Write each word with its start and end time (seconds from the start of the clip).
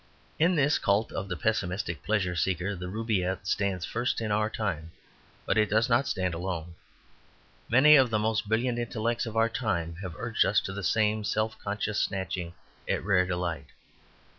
In 0.39 0.55
this 0.55 0.79
cult 0.79 1.11
of 1.11 1.29
the 1.29 1.37
pessimistic 1.37 2.01
pleasure 2.01 2.35
seeker 2.35 2.75
the 2.75 2.87
Rubaiyat 2.87 3.45
stands 3.45 3.85
first 3.85 4.19
in 4.19 4.31
our 4.31 4.49
time; 4.49 4.89
but 5.45 5.59
it 5.59 5.69
does 5.69 5.89
not 5.89 6.07
stand 6.07 6.33
alone. 6.33 6.73
Many 7.69 7.97
of 7.97 8.09
the 8.09 8.17
most 8.17 8.49
brilliant 8.49 8.79
intellects 8.79 9.27
of 9.27 9.37
our 9.37 9.47
time 9.47 9.97
have 10.01 10.15
urged 10.17 10.43
us 10.43 10.59
to 10.61 10.73
the 10.73 10.81
same 10.81 11.23
self 11.23 11.55
conscious 11.59 12.01
snatching 12.01 12.55
at 12.87 12.97
a 12.97 13.01
rare 13.01 13.27
delight. 13.27 13.67